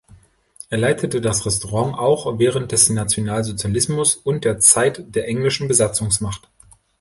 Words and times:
Er 0.71 0.79
leitete 0.79 1.21
das 1.21 1.45
Restaurant 1.45 1.93
auch 1.95 2.39
während 2.39 2.71
des 2.71 2.89
Nationalsozialismus 2.89 4.15
und 4.15 4.45
der 4.45 4.57
Zeit 4.59 5.05
der 5.15 5.27
englischen 5.27 5.67
Besatzungsmacht. 5.67 6.49